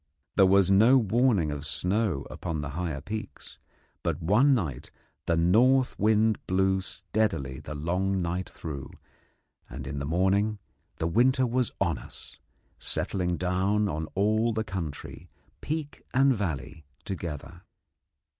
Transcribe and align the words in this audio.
There 0.35 0.47
was 0.47 0.71
no 0.71 0.97
warning 0.97 1.51
of 1.51 1.63
snow 1.63 2.25
upon 2.31 2.61
the 2.61 2.69
higher 2.71 3.01
peaks, 3.01 3.59
but 4.01 4.19
one 4.19 4.55
night 4.55 4.89
the 5.27 5.37
north 5.37 5.93
wind 5.99 6.39
blew 6.47 6.81
steadily 6.81 7.59
the 7.59 7.75
long 7.75 8.19
night 8.19 8.49
through, 8.49 8.93
and 9.69 9.85
in 9.85 9.99
the 9.99 10.07
morning 10.07 10.57
the 10.95 11.05
winter 11.05 11.45
was 11.45 11.71
on 11.79 11.99
us, 11.99 12.39
settling 12.79 13.37
down 13.37 13.87
on 13.87 14.07
all 14.15 14.53
the 14.53 14.63
country, 14.63 15.29
peak 15.61 16.01
and 16.15 16.33
valley, 16.35 16.83
together. 17.05 17.61